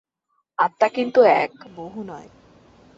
[0.59, 2.29] আত্মা কিন্তু এক, বহু নয়।